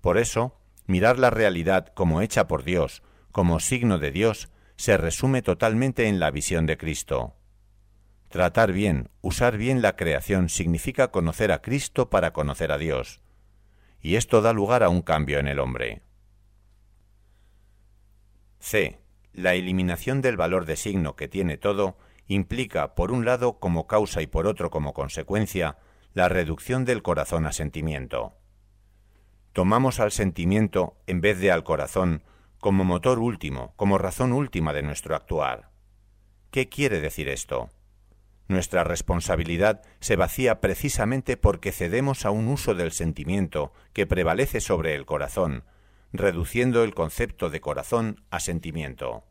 [0.00, 3.02] Por eso, mirar la realidad como hecha por Dios,
[3.32, 7.34] como signo de Dios, se resume totalmente en la visión de Cristo.
[8.28, 13.20] Tratar bien, usar bien la creación significa conocer a Cristo para conocer a Dios,
[14.02, 16.02] y esto da lugar a un cambio en el hombre.
[18.58, 18.98] C.
[19.32, 24.20] La eliminación del valor de signo que tiene todo implica, por un lado como causa
[24.20, 25.78] y por otro como consecuencia,
[26.12, 28.34] la reducción del corazón a sentimiento.
[29.52, 32.24] Tomamos al sentimiento en vez de al corazón
[32.58, 35.70] como motor último, como razón última de nuestro actuar.
[36.50, 37.70] ¿Qué quiere decir esto?
[38.52, 44.94] Nuestra responsabilidad se vacía precisamente porque cedemos a un uso del sentimiento que prevalece sobre
[44.94, 45.64] el corazón,
[46.12, 49.24] reduciendo el concepto de corazón a sentimiento.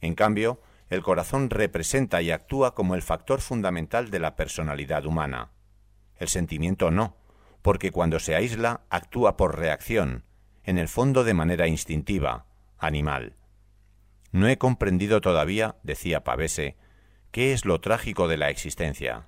[0.00, 5.50] En cambio, el corazón representa y actúa como el factor fundamental de la personalidad humana.
[6.14, 7.16] El sentimiento no,
[7.60, 10.26] porque cuando se aísla actúa por reacción,
[10.62, 12.46] en el fondo de manera instintiva,
[12.78, 13.34] animal.
[14.30, 16.76] No he comprendido todavía, decía Pavese,
[17.32, 19.26] qué es lo trágico de la existencia.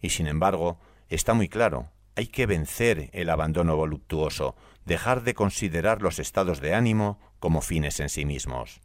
[0.00, 6.00] Y sin embargo, está muy claro, hay que vencer el abandono voluptuoso, dejar de considerar
[6.00, 8.80] los estados de ánimo como fines en sí mismos.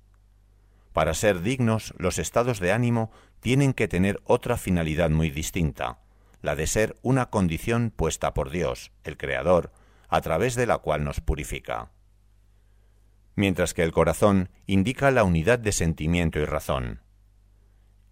[0.91, 5.99] Para ser dignos, los estados de ánimo tienen que tener otra finalidad muy distinta,
[6.41, 9.71] la de ser una condición puesta por Dios, el Creador,
[10.09, 11.91] a través de la cual nos purifica.
[13.35, 17.01] Mientras que el corazón indica la unidad de sentimiento y razón.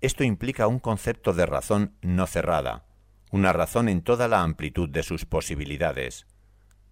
[0.02, 2.86] Esto implica un concepto de razón no cerrada,
[3.32, 6.26] una razón en toda la amplitud de sus posibilidades.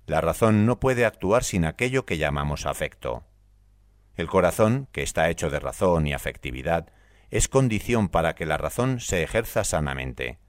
[0.06, 3.24] La razón no puede actuar sin aquello que llamamos afecto.
[4.16, 6.92] El corazón, que está hecho de razón y afectividad,
[7.30, 10.40] es condición para que la razón se ejerza sanamente.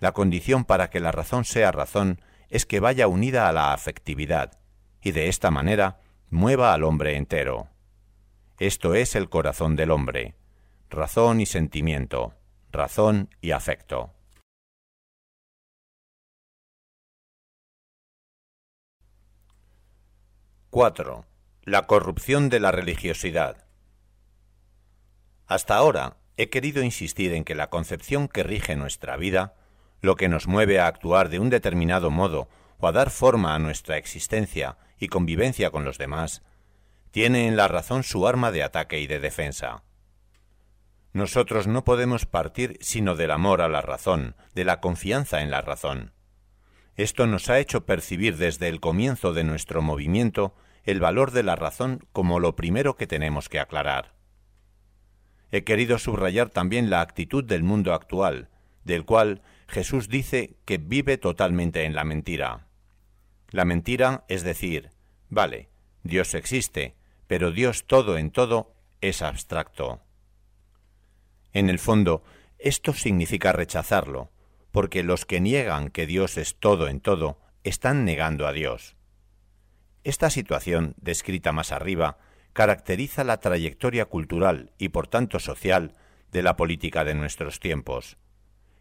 [0.00, 4.58] La condición para que la razón sea razón es que vaya unida a la afectividad,
[5.02, 7.68] y de esta manera mueva al hombre entero.
[8.58, 10.34] Esto es el corazón del hombre,
[10.90, 12.34] razón y sentimiento,
[12.72, 14.12] razón y afecto.
[20.68, 21.24] Cuatro.
[21.62, 23.64] La corrupción de la religiosidad.
[25.46, 29.54] Hasta ahora he querido insistir en que la concepción que rige nuestra vida,
[30.00, 32.48] lo que nos mueve a actuar de un determinado modo
[32.78, 36.42] o a dar forma a nuestra existencia y convivencia con los demás,
[37.10, 39.84] tiene en la razón su arma de ataque y de defensa.
[41.12, 45.60] Nosotros no podemos partir sino del amor a la razón, de la confianza en la
[45.60, 46.12] razón.
[46.96, 51.56] Esto nos ha hecho percibir desde el comienzo de nuestro movimiento el valor de la
[51.56, 54.14] razón como lo primero que tenemos que aclarar.
[55.50, 58.50] He querido subrayar también la actitud del mundo actual,
[58.84, 62.66] del cual Jesús dice que vive totalmente en la mentira.
[63.50, 64.90] La mentira es decir,
[65.28, 65.70] vale,
[66.02, 66.94] Dios existe,
[67.26, 70.02] pero Dios todo en todo es abstracto.
[71.52, 72.22] En el fondo,
[72.58, 74.30] esto significa rechazarlo,
[74.70, 78.96] porque los que niegan que Dios es todo en todo están negando a Dios.
[80.04, 82.18] Esta situación, descrita más arriba,
[82.52, 85.92] caracteriza la trayectoria cultural y por tanto social
[86.32, 88.16] de la política de nuestros tiempos.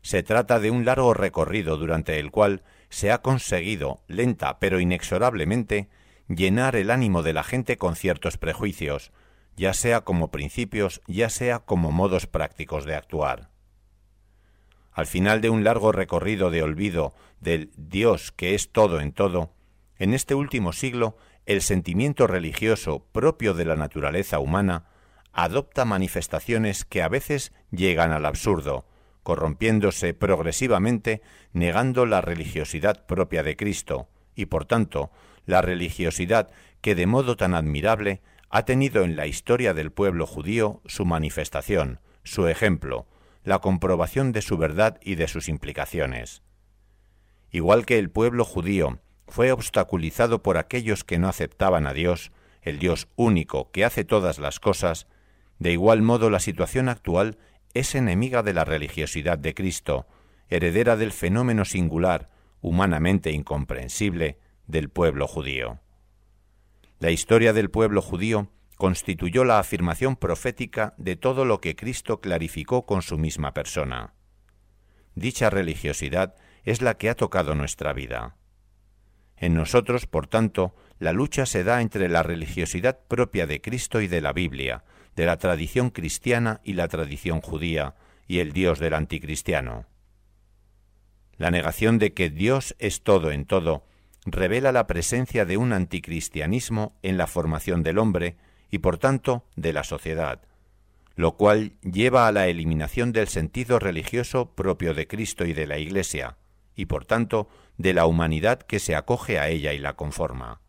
[0.01, 5.89] Se trata de un largo recorrido durante el cual se ha conseguido, lenta pero inexorablemente,
[6.27, 9.11] llenar el ánimo de la gente con ciertos prejuicios,
[9.55, 13.49] ya sea como principios, ya sea como modos prácticos de actuar.
[14.91, 19.53] Al final de un largo recorrido de olvido del Dios que es todo en todo,
[19.97, 24.85] en este último siglo el sentimiento religioso propio de la naturaleza humana
[25.33, 28.85] adopta manifestaciones que a veces llegan al absurdo,
[29.23, 31.21] corrompiéndose progresivamente,
[31.53, 35.11] negando la religiosidad propia de Cristo, y por tanto
[35.45, 36.49] la religiosidad
[36.81, 41.99] que de modo tan admirable ha tenido en la historia del pueblo judío su manifestación,
[42.23, 43.07] su ejemplo,
[43.43, 46.41] la comprobación de su verdad y de sus implicaciones.
[47.51, 52.31] Igual que el pueblo judío fue obstaculizado por aquellos que no aceptaban a Dios,
[52.61, 55.07] el Dios único que hace todas las cosas,
[55.59, 57.37] de igual modo la situación actual
[57.73, 60.07] es enemiga de la religiosidad de Cristo,
[60.49, 62.29] heredera del fenómeno singular,
[62.61, 65.79] humanamente incomprensible, del pueblo judío.
[66.99, 72.85] La historia del pueblo judío constituyó la afirmación profética de todo lo que Cristo clarificó
[72.85, 74.13] con su misma persona.
[75.15, 76.35] Dicha religiosidad
[76.65, 78.35] es la que ha tocado nuestra vida.
[79.37, 84.07] En nosotros, por tanto, la lucha se da entre la religiosidad propia de Cristo y
[84.09, 84.83] de la Biblia,
[85.15, 87.95] de la tradición cristiana y la tradición judía,
[88.27, 89.85] y el Dios del anticristiano.
[91.37, 93.85] La negación de que Dios es todo en todo
[94.31, 98.37] revela la presencia de un anticristianismo en la formación del hombre
[98.71, 100.41] y por tanto de la sociedad,
[101.15, 105.77] lo cual lleva a la eliminación del sentido religioso propio de Cristo y de la
[105.77, 106.37] Iglesia,
[106.75, 110.61] y por tanto de la humanidad que se acoge a ella y la conforma.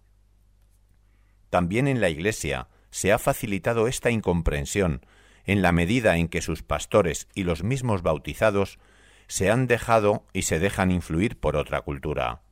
[1.51, 5.05] También en la Iglesia se ha facilitado esta incomprensión
[5.45, 8.79] en la medida en que sus pastores y los mismos bautizados
[9.27, 12.43] se han dejado y se dejan influir por otra cultura.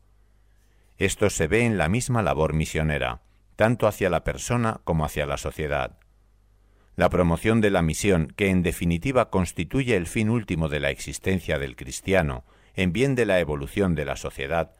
[0.98, 3.22] Esto se ve en la misma labor misionera,
[3.54, 6.00] tanto hacia la persona como hacia la sociedad.
[6.96, 11.60] La promoción de la misión, que en definitiva constituye el fin último de la existencia
[11.60, 14.72] del cristiano, en bien de la evolución de la sociedad,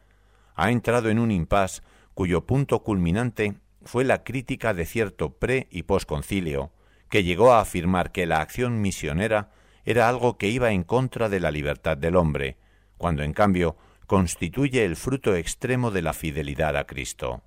[0.55, 5.83] ha entrado en un impas cuyo punto culminante fue la crítica de cierto pre y
[5.83, 6.73] posconcilio,
[7.09, 9.51] que llegó a afirmar que la acción misionera
[9.85, 12.57] era algo que iba en contra de la libertad del hombre,
[12.97, 13.77] cuando en cambio
[14.09, 17.43] constituye el fruto extremo de la fidelidad a Cristo.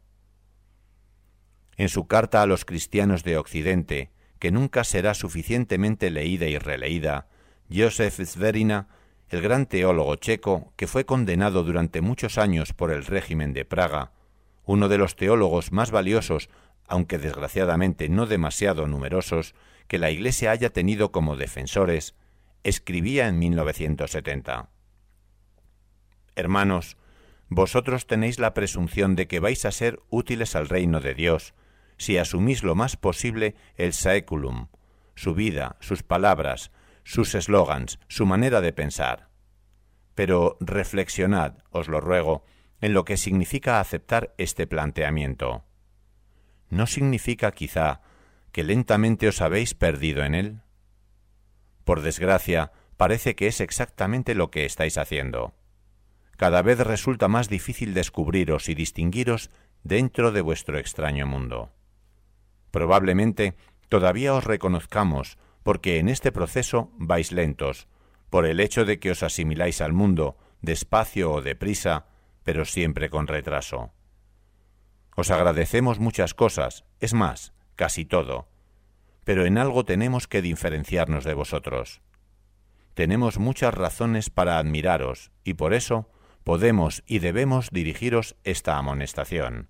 [1.76, 7.26] En su carta a los cristianos de Occidente, que nunca será suficientemente leída y releída,
[7.68, 8.86] Josef Zverina,
[9.28, 14.12] el gran teólogo checo que fue condenado durante muchos años por el régimen de Praga,
[14.64, 16.48] uno de los teólogos más valiosos,
[16.86, 19.56] aunque desgraciadamente no demasiado numerosos,
[19.88, 22.14] que la Iglesia haya tenido como defensores,
[22.62, 24.71] escribía en 1970.
[26.34, 26.96] Hermanos,
[27.48, 31.54] vosotros tenéis la presunción de que vais a ser útiles al reino de Dios,
[31.98, 34.68] si asumís lo más posible el saeculum,
[35.14, 36.70] su vida, sus palabras,
[37.04, 39.28] sus eslogans, su manera de pensar.
[40.14, 42.44] Pero reflexionad, os lo ruego,
[42.80, 45.64] en lo que significa aceptar este planteamiento.
[46.70, 48.00] ¿No significa quizá
[48.50, 50.60] que lentamente os habéis perdido en él?
[51.84, 55.54] Por desgracia, parece que es exactamente lo que estáis haciendo
[56.42, 59.48] cada vez resulta más difícil descubriros y distinguiros
[59.84, 61.70] dentro de vuestro extraño mundo.
[62.72, 63.54] Probablemente
[63.88, 67.86] todavía os reconozcamos porque en este proceso vais lentos,
[68.28, 72.06] por el hecho de que os asimiláis al mundo, despacio o deprisa,
[72.42, 73.92] pero siempre con retraso.
[75.14, 78.48] Os agradecemos muchas cosas, es más, casi todo,
[79.22, 82.02] pero en algo tenemos que diferenciarnos de vosotros.
[82.94, 86.08] Tenemos muchas razones para admiraros, y por eso
[86.44, 89.68] podemos y debemos dirigiros esta amonestación.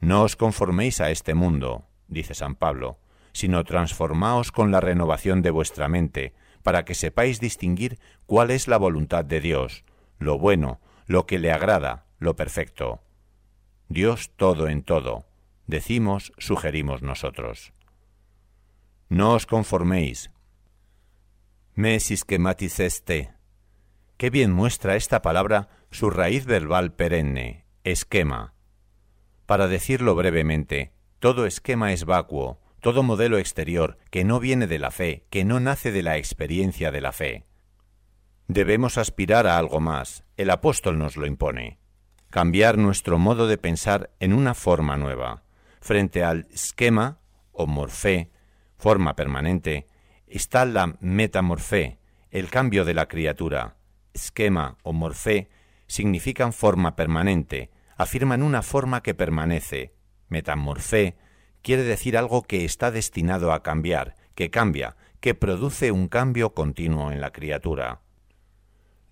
[0.00, 2.98] No os conforméis a este mundo, dice San Pablo,
[3.32, 8.76] sino transformaos con la renovación de vuestra mente, para que sepáis distinguir cuál es la
[8.76, 9.84] voluntad de Dios,
[10.18, 13.02] lo bueno, lo que le agrada, lo perfecto.
[13.88, 15.26] Dios todo en todo,
[15.66, 17.72] decimos, sugerimos nosotros.
[19.08, 20.30] No os conforméis.
[21.74, 23.35] Me este.
[24.16, 28.54] Qué bien muestra esta palabra su raíz verbal perenne, esquema.
[29.44, 34.90] Para decirlo brevemente, todo esquema es vacuo, todo modelo exterior que no viene de la
[34.90, 37.44] fe, que no nace de la experiencia de la fe.
[38.48, 41.78] Debemos aspirar a algo más, el apóstol nos lo impone,
[42.30, 45.42] cambiar nuestro modo de pensar en una forma nueva.
[45.80, 47.18] Frente al esquema
[47.52, 48.30] o morfé,
[48.78, 49.86] forma permanente,
[50.26, 51.98] está la metamorfé,
[52.30, 53.75] el cambio de la criatura.
[54.16, 55.48] Esquema o morfé
[55.86, 59.92] significan forma permanente, afirman una forma que permanece.
[60.28, 61.16] Metamorfé
[61.62, 67.12] quiere decir algo que está destinado a cambiar, que cambia, que produce un cambio continuo
[67.12, 68.00] en la criatura.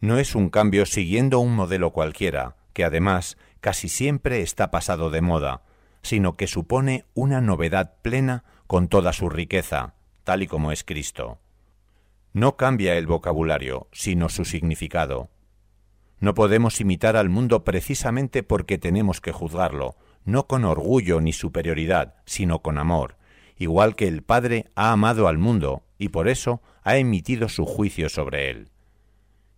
[0.01, 5.21] No es un cambio siguiendo un modelo cualquiera, que además casi siempre está pasado de
[5.21, 5.63] moda,
[6.03, 9.95] sino que supone una novedad plena con toda su riqueza,
[10.25, 11.39] tal y como es Cristo.
[12.35, 15.31] No cambia el vocabulario, sino su significado.
[16.19, 22.17] No podemos imitar al mundo precisamente porque tenemos que juzgarlo, no con orgullo ni superioridad,
[22.27, 23.19] sino con amor,
[23.57, 28.09] igual que el Padre ha amado al mundo y por eso ha emitido su juicio
[28.09, 28.73] sobre él.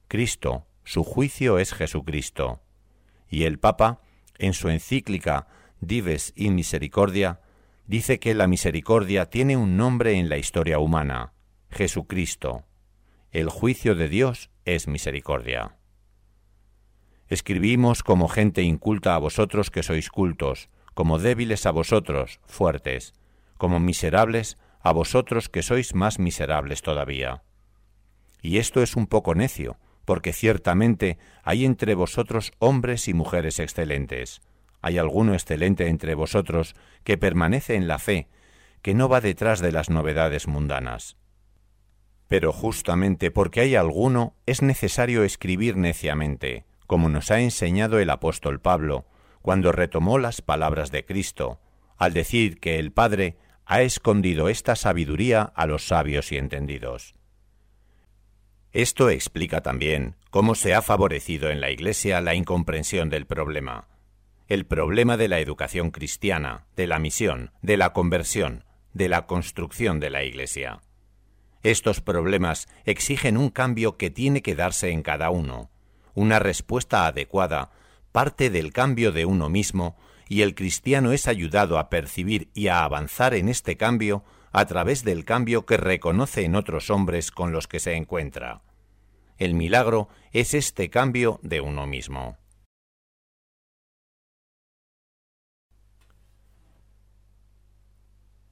[0.07, 2.61] Cristo, su juicio es Jesucristo.
[3.31, 4.03] Y el Papa,
[4.37, 5.47] en su encíclica
[5.81, 7.41] Dives in Misericordia,
[7.87, 11.33] dice que la misericordia tiene un nombre en la historia humana,
[11.71, 12.65] Jesucristo.
[13.33, 15.77] El juicio de Dios es misericordia.
[17.29, 23.15] Escribimos como gente inculta a vosotros que sois cultos, como débiles a vosotros, fuertes,
[23.59, 27.43] como miserables a vosotros que sois más miserables todavía.
[28.41, 34.41] Y esto es un poco necio, porque ciertamente hay entre vosotros hombres y mujeres excelentes.
[34.81, 38.29] Hay alguno excelente entre vosotros que permanece en la fe,
[38.83, 41.17] que no va detrás de las novedades mundanas.
[42.29, 48.61] Pero justamente porque hay alguno es necesario escribir neciamente, como nos ha enseñado el apóstol
[48.61, 49.07] Pablo,
[49.43, 51.61] cuando retomó las palabras de Cristo,
[51.97, 57.15] al decir que el Padre ha escondido esta sabiduría a los sabios y entendidos.
[58.73, 63.89] Esto explica también cómo se ha favorecido en la Iglesia la incomprensión del problema.
[64.49, 69.99] El problema de la educación cristiana, de la misión, de la conversión, de la construcción
[69.99, 70.81] de la Iglesia.
[71.63, 75.71] Estos problemas exigen un cambio que tiene que darse en cada uno,
[76.15, 77.71] una respuesta adecuada
[78.17, 79.95] parte del cambio de uno mismo
[80.27, 85.05] y el cristiano es ayudado a percibir y a avanzar en este cambio a través
[85.05, 88.63] del cambio que reconoce en otros hombres con los que se encuentra.
[89.37, 92.39] El milagro es este cambio de uno mismo.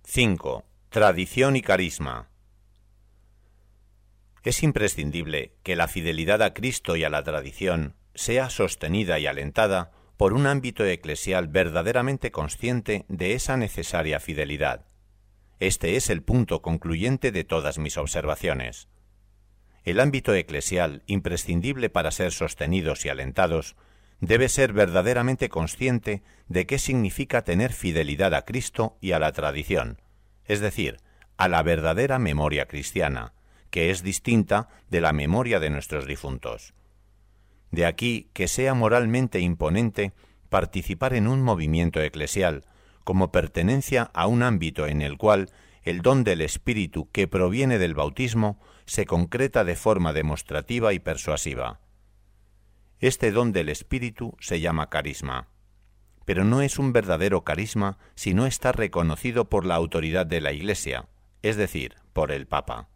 [0.07, 0.63] —5.
[0.91, 2.29] Tradición y carisma.
[4.45, 9.91] Es imprescindible que la fidelidad a Cristo y a la tradición sea sostenida y alentada
[10.19, 14.85] por un ámbito eclesial verdaderamente consciente de esa necesaria fidelidad.
[15.61, 18.89] Este es el punto concluyente de todas mis observaciones.
[19.83, 23.77] El ámbito eclesial, imprescindible para ser sostenidos y alentados,
[24.21, 30.03] debe ser verdaderamente consciente de qué significa tener fidelidad a Cristo y a la tradición,
[30.45, 30.99] es decir,
[31.39, 33.33] a la verdadera memoria cristiana,
[33.75, 36.75] que es distinta de la memoria de nuestros difuntos.
[37.73, 40.13] De aquí que sea moralmente imponente
[40.49, 42.65] participar en un movimiento eclesial,
[43.03, 45.51] como pertenencia a un ámbito en el cual
[45.83, 51.81] el don del Espíritu que proviene del bautismo se concreta de forma demostrativa y persuasiva.
[53.01, 55.49] Este don del Espíritu se llama carisma,
[56.25, 60.53] pero no es un verdadero carisma si no está reconocido por la autoridad de la
[60.53, 61.09] Iglesia,
[61.43, 62.94] es decir, por el Papa.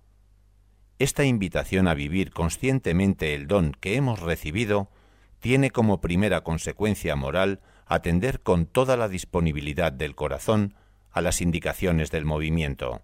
[0.98, 4.90] Esta invitación a vivir conscientemente el don que hemos recibido
[5.38, 10.74] tiene como primera consecuencia moral atender con toda la disponibilidad del corazón
[11.12, 13.02] a las indicaciones del movimiento.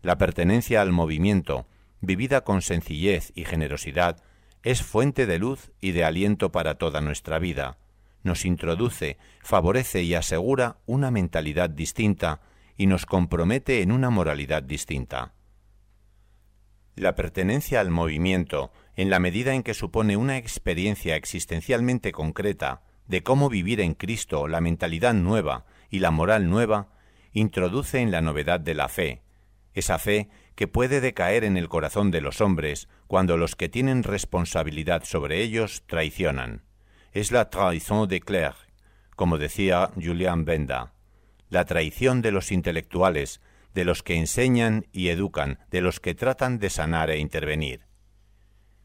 [0.00, 1.66] La pertenencia al movimiento,
[2.00, 4.22] vivida con sencillez y generosidad,
[4.62, 7.76] es fuente de luz y de aliento para toda nuestra vida,
[8.22, 12.40] nos introduce, favorece y asegura una mentalidad distinta
[12.76, 15.34] y nos compromete en una moralidad distinta.
[16.94, 23.22] La pertenencia al movimiento, en la medida en que supone una experiencia existencialmente concreta de
[23.22, 26.88] cómo vivir en Cristo la mentalidad nueva y la moral nueva,
[27.32, 29.22] introduce en la novedad de la fe,
[29.74, 34.02] esa fe que puede decaer en el corazón de los hombres cuando los que tienen
[34.02, 36.62] responsabilidad sobre ellos traicionan.
[37.12, 38.56] Es la trahison de clerc,
[39.16, 40.92] como decía Julian Benda,
[41.48, 43.40] la traición de los intelectuales,
[43.74, 47.86] de los que enseñan y educan, de los que tratan de sanar e intervenir.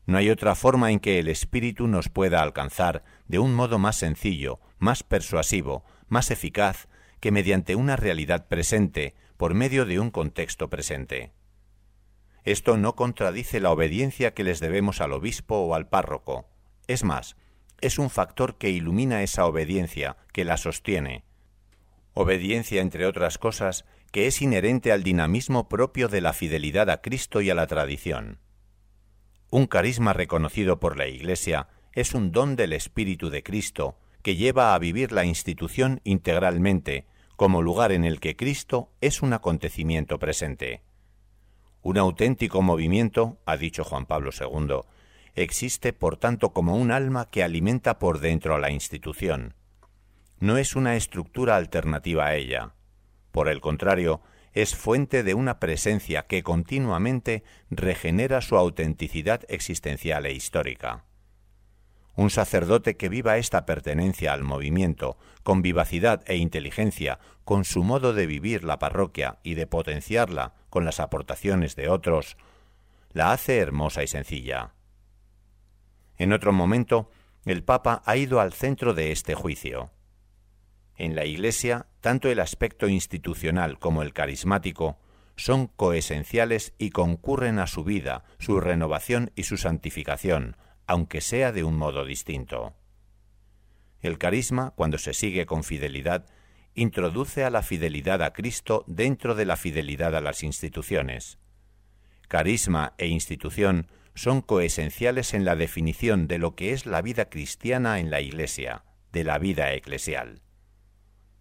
[0.06, 3.98] No hay otra forma en que el espíritu nos pueda alcanzar de un modo más
[3.98, 6.88] sencillo, más persuasivo, más eficaz,
[7.20, 11.34] que mediante una realidad presente, por medio de un contexto presente.
[12.44, 16.48] Esto no contradice la obediencia que les debemos al obispo o al párroco.
[16.88, 17.36] Es más,
[17.82, 21.26] es un factor que ilumina esa obediencia, que la sostiene.
[22.14, 23.86] Obediencia, entre otras cosas,
[24.18, 28.40] que es inherente al dinamismo propio de la fidelidad a Cristo y a la tradición.
[29.52, 34.74] Un carisma reconocido por la Iglesia es un don del Espíritu de Cristo que lleva
[34.74, 37.06] a vivir la institución integralmente,
[37.36, 40.82] como lugar en el que Cristo es un acontecimiento presente.
[41.84, 44.80] Un auténtico movimiento, ha dicho Juan Pablo II,
[45.36, 49.54] existe por tanto como un alma que alimenta por dentro a la institución.
[50.40, 52.74] No es una estructura alternativa a ella.
[53.38, 54.22] Por el contrario,
[54.52, 61.06] es fuente de una presencia que continuamente regenera su autenticidad existencial e histórica.
[62.16, 68.14] Un sacerdote que viva esta pertenencia al movimiento con vivacidad e inteligencia, con su modo
[68.14, 72.38] de vivir la parroquia y de potenciarla con las aportaciones de otros,
[73.14, 74.74] la hace hermosa y sencilla.
[76.18, 77.12] En otro momento,
[77.46, 79.92] el Papa ha ido al centro de este juicio.
[80.98, 84.98] En la Iglesia, tanto el aspecto institucional como el carismático
[85.36, 91.64] son coesenciales y concurren a su vida, su renovación y su santificación, aunque sea de
[91.64, 92.74] un modo distinto.
[94.02, 96.26] El carisma, cuando se sigue con fidelidad,
[96.74, 101.38] introduce a la fidelidad a Cristo dentro de la fidelidad a las instituciones.
[102.28, 108.00] Carisma e institución son coesenciales en la definición de lo que es la vida cristiana
[108.00, 110.42] en la Iglesia, de la vida eclesial.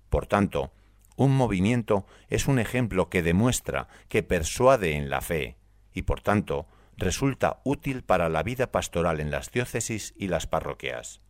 [0.09, 0.73] Por tanto,
[1.17, 5.57] un movimiento es un ejemplo que demuestra, que persuade en la fe,
[5.93, 11.21] y por tanto resulta útil para la vida pastoral en las diócesis y las parroquias.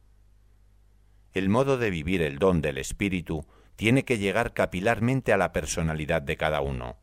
[1.32, 3.46] El modo de vivir el don del Espíritu
[3.76, 6.96] tiene que llegar capilarmente a la personalidad de cada uno.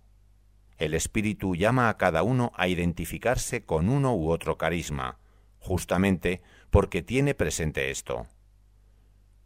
[0.77, 5.19] El Espíritu llama a cada uno a identificarse con uno u otro carisma,
[5.59, 8.27] justamente porque tiene presente esto.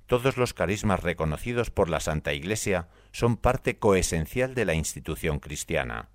[0.08, 6.10] Todos los carismas reconocidos por la Santa Iglesia son parte coesencial de la institución cristiana.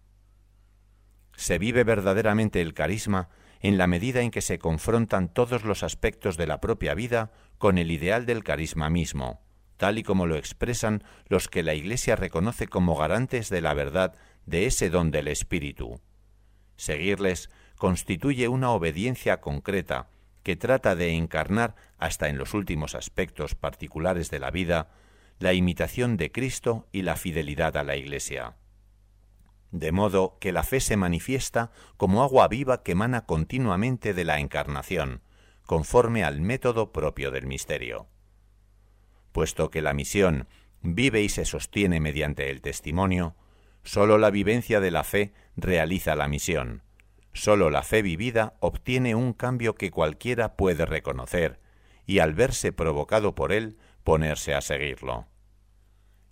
[1.37, 3.29] Se vive verdaderamente el carisma
[3.61, 7.77] en la medida en que se confrontan todos los aspectos de la propia vida con
[7.77, 9.43] el ideal del carisma mismo,
[9.77, 14.15] tal y como lo expresan los que la Iglesia reconoce como garantes de la verdad
[14.47, 16.01] de ese don del Espíritu.
[16.77, 20.09] Seguirles constituye una obediencia concreta
[20.43, 24.91] que trata de encarnar hasta en los últimos aspectos particulares de la vida
[25.39, 28.57] la imitación de Cristo y la fidelidad a la Iglesia
[29.73, 34.39] de modo que la fe se manifiesta como agua viva que emana continuamente de la
[34.39, 35.23] encarnación,
[35.67, 38.07] conforme al método propio del misterio.
[39.33, 40.47] Puesto que la misión
[40.83, 43.35] vive y se sostiene mediante el testimonio,
[43.83, 46.83] sólo la vivencia de la fe realiza la misión,
[47.33, 51.61] sólo la fe vivida obtiene un cambio que cualquiera puede reconocer,
[52.07, 55.27] y al verse provocado por él, ponerse a seguirlo.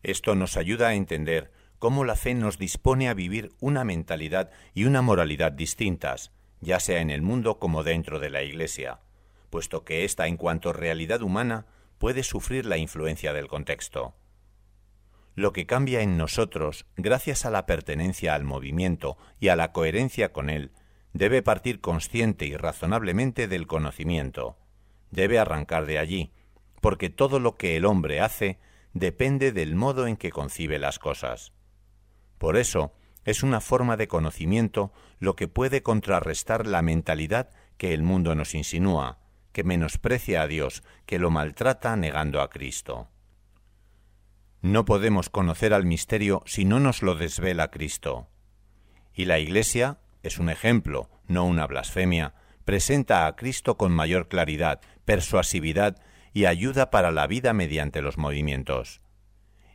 [0.03, 4.85] Esto nos ayuda a entender cómo la fe nos dispone a vivir una mentalidad y
[4.85, 9.01] una moralidad distintas, ya sea en el mundo como dentro de la Iglesia,
[9.49, 11.67] puesto que ésta en cuanto realidad humana
[11.99, 14.15] puede sufrir la influencia del contexto.
[15.35, 20.33] Lo que cambia en nosotros, gracias a la pertenencia al movimiento y a la coherencia
[20.33, 20.73] con él,
[21.13, 24.57] debe partir consciente y razonablemente del conocimiento,
[25.11, 26.33] debe arrancar de allí,
[26.81, 28.59] porque todo lo que el hombre hace
[28.93, 31.53] depende del modo en que concibe las cosas.
[32.39, 32.95] Por eso,
[33.25, 38.55] es una forma de conocimiento lo que puede contrarrestar la mentalidad que el mundo nos
[38.55, 39.19] insinúa,
[39.53, 43.09] que menosprecia a Dios, que lo maltrata negando a Cristo.
[44.63, 48.29] No podemos conocer al misterio si no nos lo desvela Cristo.
[49.15, 54.81] Y la Iglesia es un ejemplo, no una blasfemia, presenta a Cristo con mayor claridad,
[55.05, 55.97] persuasividad
[56.33, 59.01] y ayuda para la vida mediante los movimientos.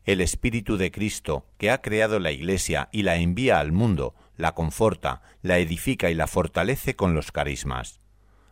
[0.05, 4.53] El Espíritu de Cristo, que ha creado la Iglesia y la envía al mundo, la
[4.53, 7.99] conforta, la edifica y la fortalece con los carismas.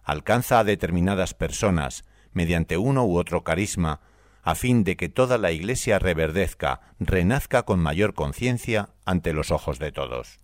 [0.03, 4.01] Alcanza a determinadas personas, mediante uno u otro carisma,
[4.41, 9.79] a fin de que toda la Iglesia reverdezca, renazca con mayor conciencia ante los ojos
[9.79, 10.42] de todos.